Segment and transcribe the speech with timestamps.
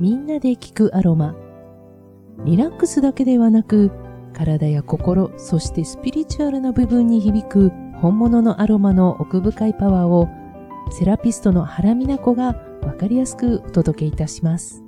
[0.00, 1.34] みんなで聞くアロマ。
[2.44, 3.90] リラックスだけではなく、
[4.32, 10.28] 体や心、そしてスピリチュアルな部分に響く本物のアロマの奥深いパワーを、
[10.92, 14.84] セラピストの原美奈子がわかりやすくお届けいたします。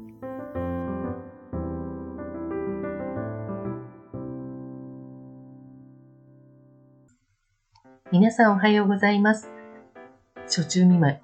[8.12, 9.50] 皆さんおはようございます。
[10.44, 11.18] 初中見舞い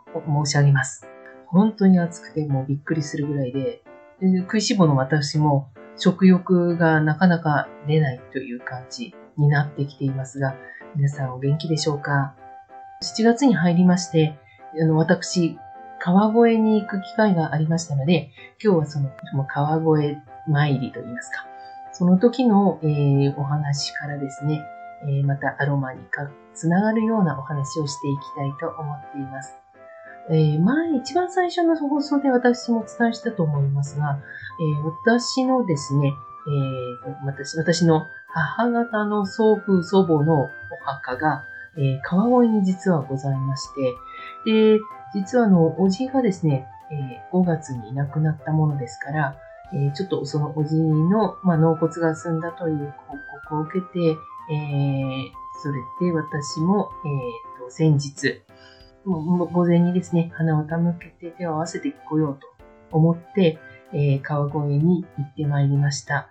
[0.45, 1.06] 申し上げます。
[1.46, 3.82] 本当に暑くてもうびっくりするぐらいで、
[4.23, 10.57] 食いし坊の私も食欲がなかなか出ないという感じになってきていますが、
[10.95, 12.34] 皆さんお元気でしょうか
[13.02, 14.38] ?7 月に入りまして、
[14.80, 15.59] あの私、
[16.01, 18.30] 川越に行く機会がありましたので、
[18.62, 19.10] 今日はその
[19.47, 20.16] 川越
[20.48, 21.46] 参りといいますか、
[21.93, 24.62] その時の、えー、お話からですね、
[25.02, 29.66] えー、またアロマにかつながるようなお話をしていきたいと思っています。
[30.30, 34.19] えー、前、一番最初の放送で私もお伝えしたと思いますが、
[34.60, 36.13] えー、私のですね、
[36.49, 40.49] えー、私、私の母方の祖父、祖母のお
[40.85, 41.45] 墓が、
[41.79, 43.95] え、川越に実はございまして、
[44.46, 44.80] で、
[45.15, 49.37] 実はあの、おじがですね、え、5月に亡くなったものですから、
[49.73, 53.16] え、ちょっとそのおじの、まあ、納骨が済んだという報
[53.51, 54.16] 告を受けて、
[54.52, 58.43] え、それで私も、えー、と先日、
[59.07, 62.49] 午前にですね、花を手向けて手を合わせてこようと
[62.90, 63.59] 思って、
[63.93, 66.28] えー、川越に行ってまいりました。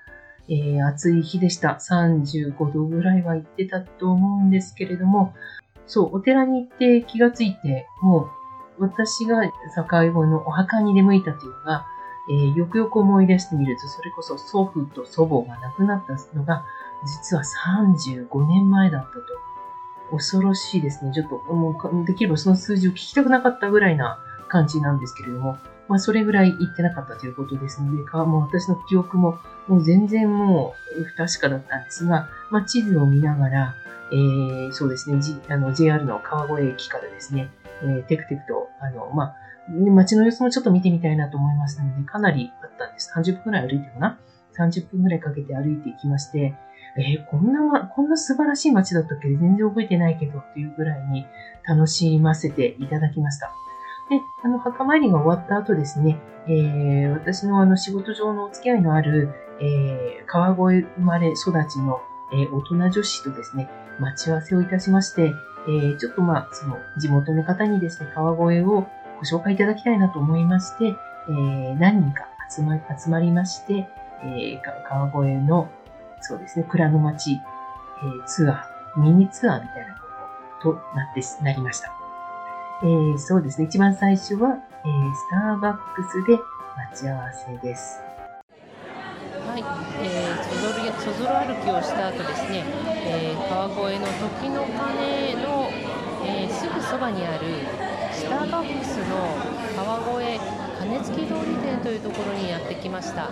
[0.50, 1.80] えー、暑い日でした。
[1.80, 5.34] 35度ぐらいは行ってたと思うんですけれども、
[5.88, 8.30] そう、お寺に行って気がついて、も
[8.78, 11.86] う私が境越のお墓に出向いたというのが、
[12.30, 16.66] えー、よくよく思い出してみると、それこそ祖父と祖母が亡くなったのが、
[17.06, 19.22] 実は35年前だったと。
[20.12, 21.12] 恐ろしいですね。
[21.14, 33.76] ちょっと、もう、できればその数字を聞きたくなかったぐらいな感じなんですけれども、まあ、それぐらい言ってなかったということですので、もう私の記憶も、もう全然もう不確かだったんですが、まあ、地図を見ながら、
[34.12, 37.50] えー、そうですね、G、あの JR の川越駅からですね、
[37.84, 39.36] えー、テクテクと、あの、まあ、
[39.70, 43.12] 街の様子もちょっと見てみたいなと思いましたので、かなりあったんです。
[43.16, 44.20] 30分くらい歩いてかな
[44.58, 46.56] ?30 分くらいかけて歩いていきまして、
[46.98, 51.26] えー、こんな、こんな素晴らしい街だったっけ全然覚えてないけどっていうぐらいに
[51.68, 53.54] 楽しませていただきました。
[54.10, 56.18] で、あの、墓参りが終わった後ですね、
[56.48, 59.30] えー、私のあの仕事上のお付き合いのある、
[59.60, 62.02] えー、川越生まれ育ちの、
[62.32, 63.70] えー、大人女子とですね、
[64.00, 65.34] 待ち合わせをいたしまして、
[65.68, 73.88] えー、ちょっとまあ、その地元の方にですね、川越をご紹介いただきたいなと思いまして、えー、何人か集ま集まりまして、
[74.24, 75.70] えー、川越の
[76.28, 80.00] そうですね、蔵の町、えー、ツアー、ミニツアーみたいなこ
[80.62, 81.94] ととなって、なりました。
[82.82, 86.40] えー、そうですね、一番最初は、えー、スターバックスで
[86.92, 88.02] 待ち合わせです。
[89.48, 89.64] はい、
[90.02, 92.64] えー、そぞろそぞろ歩きをした後ですね、
[93.06, 95.70] えー、川越の時の鐘の、
[96.26, 97.46] えー、すぐそばにある
[98.12, 99.38] スターバックスの
[99.78, 100.42] 川越
[100.80, 103.30] 鐘付き通り店というところにやってきました。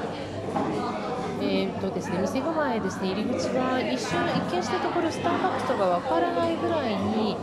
[1.41, 7.35] えーとですね、店構えですね、入り口が一瞬、一見したところスターバックスとかわからないぐらいに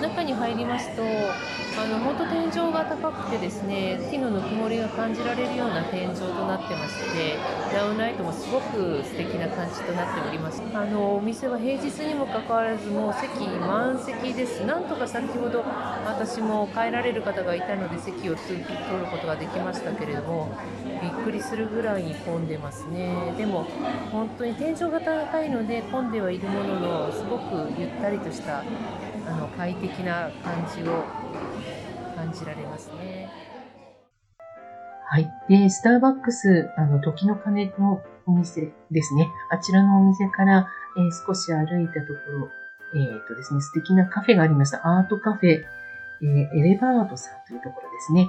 [0.00, 7.36] 中に入りますとあの本当天井が高くてですね木のぬくもりが感じられるような天井となってまして
[7.72, 10.60] ダウンライトもすごく素敵な感じとなっております。
[10.74, 14.64] あのお店は平日にもかかわらずもう席満席です。
[14.66, 15.64] なんとか先ほど
[16.04, 18.64] 私も帰られる方がいたので席を取る
[19.10, 20.50] ことができましたけれども
[21.00, 23.64] びっくりするぐらいに混んでますねでも
[24.10, 31.04] 本当に天井が高いので混んではいるもののすごくゆったりとしたあの快適な感じを
[32.16, 33.48] 感じられますね。
[35.10, 35.30] はい。
[35.48, 39.26] で、スターバックス、あの、時の鐘のお店ですね。
[39.50, 42.50] あちらのお店から、えー、少し歩いたところ、
[42.94, 44.82] えっ、ー、とですね、素敵なカフェがありました。
[44.84, 46.26] アートカフェ、えー、
[46.58, 48.28] エレバートさんというところですね。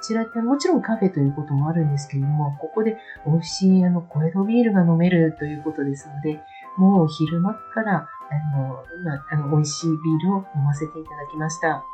[0.00, 6.40] ちらってもちろんカフェということもあるんですけれども、ここで美味しいあの小江戸ビールが飲めるということですので、
[6.76, 11.84] もう昼間からあの、まあ、の美味しいビールを飲ませていただきました。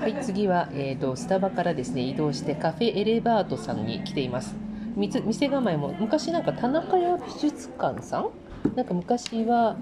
[0.00, 4.54] はい、次は、えーと、スタバからですね移動してカフェエレバートさんに来ています。
[4.96, 8.30] 店構えも昔なんか田中屋美術館さん
[8.74, 9.76] なんか昔は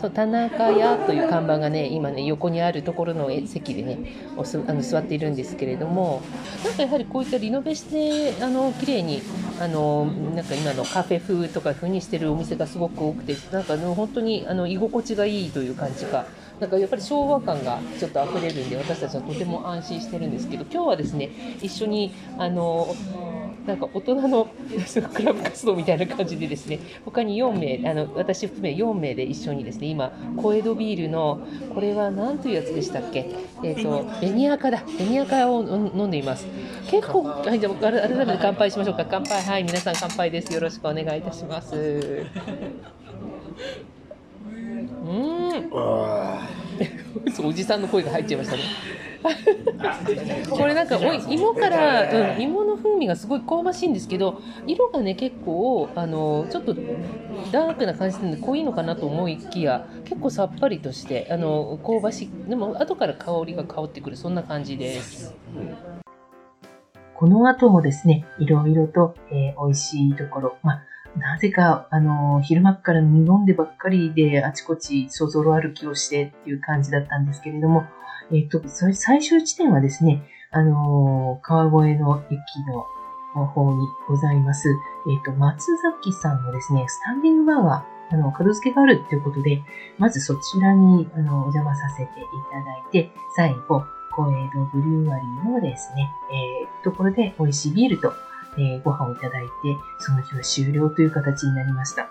[0.00, 3.98] そう田中屋という看板がね今ね横にあるところの席でね
[4.36, 6.22] おすあの座っているんですけれども
[6.64, 9.22] なんかやはりこういったリノベしてあの綺麗に
[9.60, 16.26] あのなんか今のカフェ風とか風にしてるお店がすごく多くてなんか、ね、本当にあの居心地がいいという感じが
[16.60, 21.30] なんかやっぱり昭和感がちょっと溢れるんで私たちはとても安心してるんですけど今日はですね
[21.62, 22.94] 一緒にあの
[23.66, 24.48] なんか大人の
[25.12, 31.40] クラブ活動みたいな感じでですね他に4名あの私含め4名で一緒にですね今小江戸ビールの
[31.74, 33.28] これは何というやつでしたっけ？
[33.62, 34.82] えっ、ー、とベニアカだ。
[34.98, 36.46] ベニアカを飲んでいます。
[36.90, 39.06] 結構はいじゃあ改めて乾杯しましょうか。
[39.08, 39.42] 乾杯。
[39.42, 40.52] はい皆さん乾杯です。
[40.52, 42.26] よろしくお願いいたします。
[45.06, 46.59] うん
[47.44, 48.62] おじさんの声が入っちゃいましたね
[50.50, 56.74] これなんかお芋から、うん、芋の風味がすごい香ばしいんですけど色がね結構あのちょっと
[57.52, 65.34] ダークな感じなので濃いのかなと思いきや結構さっぱりとしてあの香ばしいでも後から香りが香ってくるそんな感じです。
[67.20, 70.82] この後もですね、いろいろと、えー、美味しいところ、まあ
[71.16, 77.84] なぜか、あの、昼間から飲んでばっかりで、あちこちそぞろ歩きをしてっていう感じだったんですけれども、
[78.32, 82.38] えっ、と、最終地点はですね、あの、川越の駅
[83.34, 84.68] の方にございます、
[85.08, 89.62] えっ、と、松崎さんのですね、スタンディングバーが、あの、門付けがあるということで、
[89.98, 98.12] まずそちらに、あの、お邪魔させていただいて、最後、小江戸ブリュワリーのですね、えー、ところで美味しいビールと
[98.56, 99.50] えー、ご飯をいただいて、
[99.98, 102.08] その日は終了という形になりました。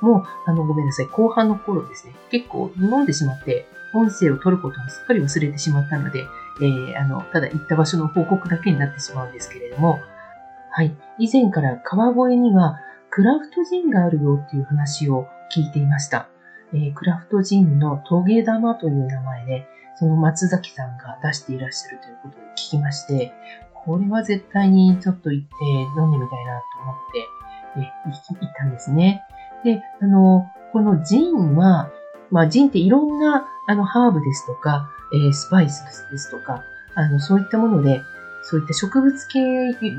[0.00, 6.26] もう、あの、ごめんなさい、後半の頃ですね、結構飲んでしまって、音声を取ることをすっかり忘れてしまったので、
[6.60, 9.98] えー、あの、ただ行った場所の報告だけになってしまうんですけれども、
[10.70, 12.78] はい、以前から川越には
[13.10, 16.28] クラフトジンがあるよっていう話を聞いていました。
[16.72, 19.66] えー、クラフトジンのトゲ玉という名前で、
[19.96, 23.32] その松崎さんが出していらっしゃるということを聞きまして、
[23.84, 25.54] これは絶対にちょっと行って
[25.98, 27.28] 飲んでみたいなと思って、
[27.76, 29.22] え行ったんですね。
[29.64, 31.90] で、あの、このジンは、
[32.30, 38.02] まあ、ジンっていろんな、あの、ハーブですとか、えー、スパイスですとか、あの、そういったもので、
[38.42, 39.38] そういった植物系、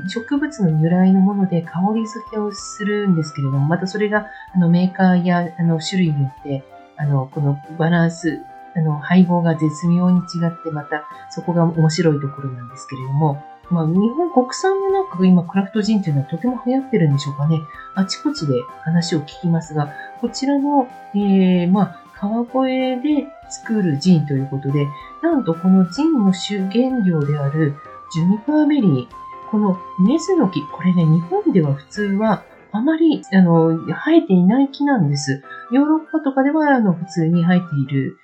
[0.08, 6.64] 植物の由来のもので香り付けをするんですけれども、またそれが、あの、メーカーや、あの、種類によって、
[6.96, 8.40] あの、このバランス、
[8.74, 17.60] あの、配合が絶妙に違って、また、そこが面白いところなんですけれども、まあ、日本国産のなんか今クラフトジンっていうのはとても流行ってるんでしょうかね。
[17.94, 18.54] あちこちで
[18.84, 24.86] 話を聞きますが、こちらの、えー、まあ、川越で作るジンということで、
[25.22, 27.74] なんとこのジンの主原料である
[28.12, 29.06] ジュニパーベリー、
[29.50, 35.42] このネズの木、これね、日本では普通はあまり、あの、生えていない木なんです。
[35.72, 38.18] ヨーロッパとかでは、あの、普通に生えている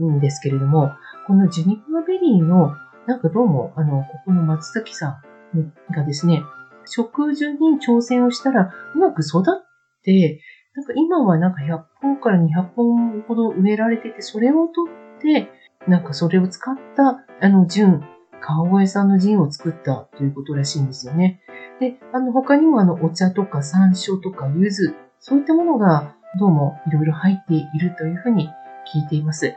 [0.00, 0.92] んですけれども、
[1.26, 2.74] このジュニパーベリーの
[3.06, 5.22] なんかどうも、あの、ここの松崎さ
[5.56, 6.42] んがですね、
[6.84, 10.40] 植樹に挑戦をしたらうまく育って、
[10.74, 15.48] なんか今はなんか100本から200本ほど植えられてて、それを取って、
[15.88, 18.04] なんかそれを使った、あの、純、
[18.40, 21.40] 川越さんのジンを作ったということらしいんですよね。
[21.80, 28.48] で、あの、他にもあの、お茶とか山椒とか柚子、そういったものがどうもいろいろ入っているというふうに
[28.94, 29.56] 聞いています。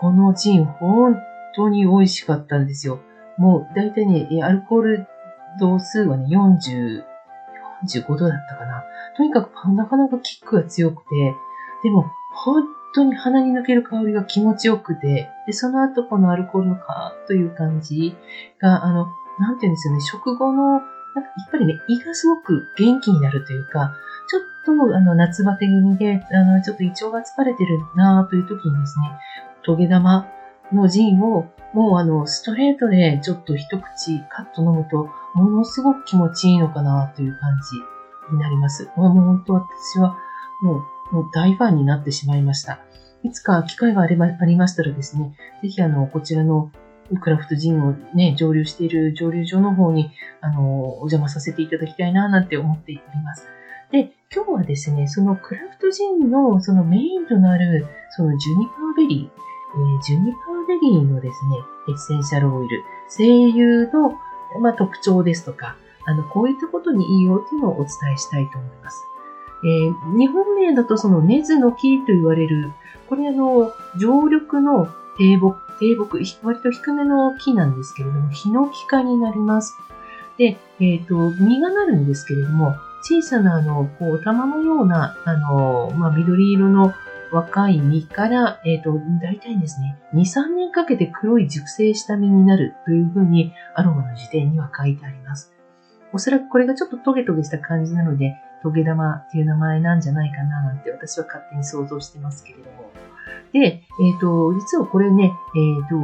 [0.00, 1.16] このジン、本
[1.56, 3.00] 当に美味しかったんですよ。
[3.38, 5.06] もう大体ね、アルコール
[5.58, 7.02] 度数はね、40、
[7.84, 8.84] 45度だったかな。
[9.16, 11.34] とにかくなかなかキックが強くて、
[11.82, 12.64] でも本
[12.94, 18.16] 当に鼻に抜ける香りが気持ちよくて、で、その後このアルコールのカーという感じ
[18.60, 19.06] が、あの、
[19.38, 23.94] なんていうんですよね、食後の、なんかやっぱりね、胃がすごく元気になるというか、
[24.28, 29.10] ちょっとあの夏バテ気味で、あの、ちょっと胃腸が疲れてるなという時にですね、
[29.62, 30.26] トゲ玉
[30.72, 37.58] のジンをもうあの、ストレートでちょっと一口カット飲むと、ものすごく気持ちいいのかなという感
[38.28, 38.90] じになります。
[38.96, 40.16] もう本当私は
[40.62, 40.82] もう
[41.12, 42.80] もう大ファンになってしまいました。
[43.22, 46.70] いつか機会があればありましたらですね、ぜひあの、こちらの
[47.20, 53.46] クラフトジンをね、蒸留している蒸留所の方に、あの、お邪魔させていただきたいな、なんて思っております。
[53.92, 59.45] で、今日はですね、そのクラフトジンのそのメインとなる、そのジュニパーベリー、
[59.76, 64.18] え、ジュニパーベリーのですね、エッセンシャルオイル、精油の、
[64.60, 69.04] まあ、特徴ですとか、あの、こういったことにいいよっていうのをお伝えしたいと思います。
[69.64, 72.72] えー、日本名だとその根津の木と言われる、
[73.08, 79.76] これあの、常緑の低木、低木、割と低めの木なんですけれども、ヒノキ科になります。
[80.38, 86.92] で、えっ、ー、と、実がなるんですけれども、小さなあの、こう、玉のような、あの、まあ、緑色の
[87.32, 88.92] 若い実から、えっ、ー、と、
[89.22, 95.52] 大体ですね、2、3年かけて黒い熟成した実になるというふうにアロマの辞典には書いてあります。
[96.12, 102.90] おそらくこれがちょっとトゲトゲした感じなので、トゲ玉っていう名前なんじゃないかななんて私は勝手に想像してますけれども。
[103.52, 105.94] で、えっ、ー、と、実はこれね、えっ、ー、と、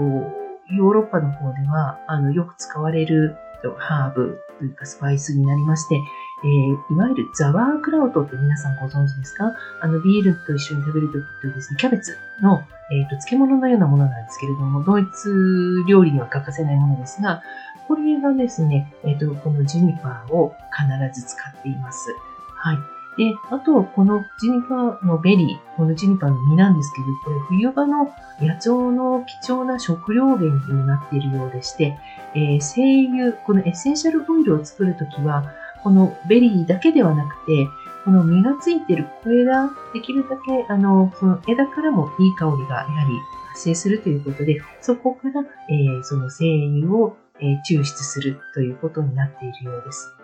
[0.74, 3.36] ヨーロッパの方では、あの、よく使われる
[3.78, 6.00] ハーブというかスパイスになりまして、
[6.44, 9.52] えー、いわゆるザワークラウトって皆さんご存知ですか？
[9.80, 17.42] あの、ビールと一緒に食べるときとですね、キャベツの、えーと、漬物のようなものなんですけれども、ドイツ料理には欠かせないものですが、
[17.88, 22.14] これがですね、えっ、ー、と、このジュニパーを必ず使っています。
[22.56, 22.78] はい。
[23.18, 31.99] で、あと、このジュニパーのベリー、このジュニパーの実なんですけど、これ冬場の野鳥の貴重な食料源にもなっているようでして、
[32.34, 35.44] えー、精油、このエッセンシャルオイルを作るときは、
[35.82, 37.66] このベリーだけではなくて、
[38.04, 43.14] この実がついている小枝、できるだけ、あの、その枝からもいい香りがやはり
[43.50, 46.46] 発生するということで、そこから、えー、その精
[46.82, 50.14] 油を、えー、抽出するということになっているようです。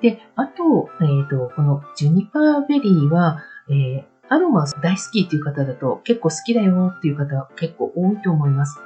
[0.00, 8.78] で、あと、えっ、ー、と、このジュニパーベリーは、えー、アロマ大好きっていう方だと結構好きだよっていう方は結構多いと思います。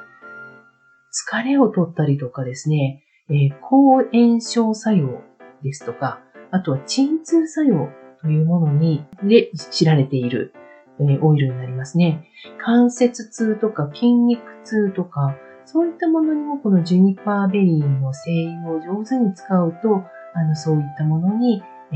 [1.31, 5.23] 疲れを取ったりとかですね、えー、抗炎症作用
[5.63, 7.89] ですとか、あとは鎮痛作用
[8.21, 10.53] というものに、で知られている、
[11.01, 12.29] え、オイルになりますね。
[12.59, 18.31] 関節痛とか筋肉痛とか、そういったものにもこのジュニパーベリーの精
[18.65, 20.03] 油を上手に使うと、
[20.35, 21.63] あの、そういったものに、
[21.93, 21.95] え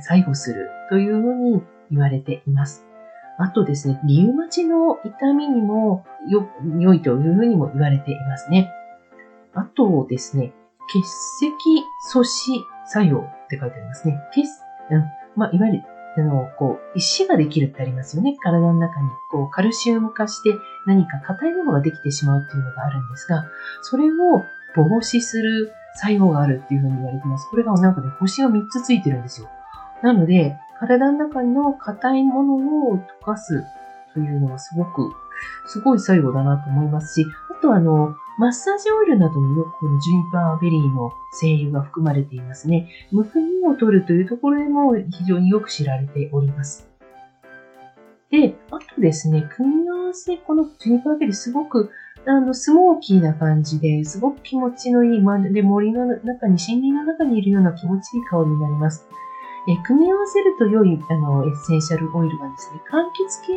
[0.00, 2.84] ー、作用するというふうに言われています。
[3.38, 8.70] あとですね、リウマチの痛みにもよ、良いというふうにも言われていますね。
[9.54, 10.52] あとですね、
[10.88, 14.20] 血石阻止作用って書いてありますね。
[14.32, 14.42] 血、
[14.90, 15.04] うん、
[15.36, 15.84] まあ、いわゆる、
[16.16, 18.36] あの、こう、石ができるってありますよね。
[18.40, 20.54] 体の中に、こう、カルシウム化して
[20.86, 23.44] 何か硬いものができてしまうっていうのがあるんですが、
[23.82, 24.42] それを
[24.74, 27.48] 防止する作用があるっていうふうに言われてます。
[27.50, 29.48] これがなんかね、星が3つついてるんですよ。
[30.02, 32.54] なので、体の中の硬いもの
[32.90, 33.64] を溶かす
[34.14, 35.12] というのはすごく、
[35.66, 42.88] すごい作用だなと思いますし、あとあの、マッサージオイルなどによくこのジュニパーベリーの精油が含まれていますね。
[43.10, 46.88] むくみを取るというところでも非常によく知られております。
[48.30, 51.90] で、あとですね、組み合わせ、このジュニパーベリーすごく
[52.26, 59.08] あの、スモーキーな感じですごく気持ちのいい、まるで森の中に、森林の中にいるような気持ちいい香りになります。
[59.68, 63.52] え組み合わせると良いあのエッセンシャルオイルはですね、柑橘系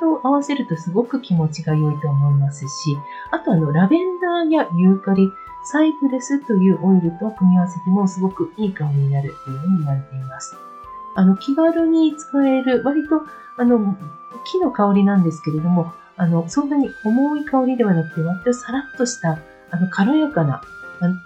[0.00, 2.98] と合わせるとすごく気持ちが良いと思いますし、
[3.30, 5.30] あとあのラベンダーやユーカリ、
[5.64, 10.56] サイプレスというオイルと組み合わせてもすごくいい香りになるというふうに言われています。
[11.14, 13.22] あの気軽に使える、割と
[13.56, 13.96] あの
[14.44, 19.38] 木の香りなんですけれども、あのそんなに重い香りではなくて、割とさらっとした
[19.70, 20.60] あの軽やかな、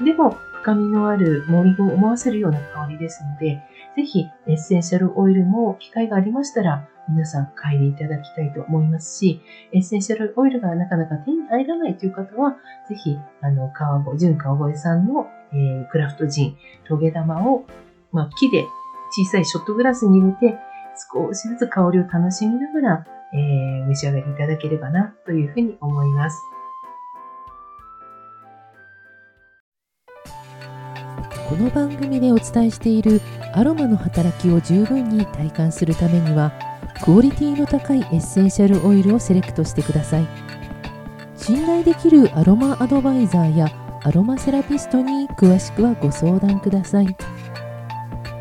[0.04, 3.62] でも深みのある森を思わせるような香りですので、
[3.94, 9.40] ぜひエッセンシャルオイルも機会がありましたら、皆さん買いにいただきたいと思いますし、
[9.72, 12.56] エッセンシャルオイルがなかなか手に入らないという方は、
[12.88, 16.56] ぜひ、あの、川越、純川越さんの、えー、クラフトジン、
[16.88, 17.64] トゲ玉を、
[18.10, 18.64] まあ、木で
[19.12, 20.58] 小さいショットグラスに入れて、
[21.12, 26.55] 少しずつ香りを楽しみながら、えー、召し上がりいただければな、というふうに思います。
[31.48, 33.20] この番組でお伝えしている
[33.52, 36.52] アロマの働きを十分に体感するためには
[37.04, 40.26] クオリティの高いエッセンシャルオイルをセレクトしてください。
[41.36, 43.70] 信頼できるアロマアドバイザーや
[44.02, 47.16] アロマセラピストに詳しくはご相談ください。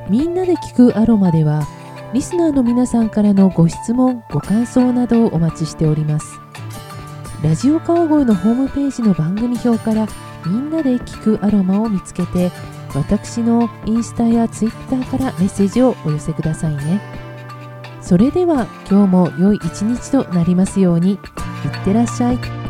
[0.10, 1.62] みんなで聞くアロマでは
[2.12, 6.40] リスナーの皆さんからのご質問ご感想などをお待ちしております。
[7.44, 10.08] ラジオ川越のホームページの番組表から
[10.44, 12.52] みんなで聞くアロマを見つけて
[12.96, 17.02] 私のインスタやツイッターからメッセージをお寄せくださいね
[18.02, 21.20] それでは今日も良い一日となりますようにいっ
[21.84, 22.65] てらっしゃい。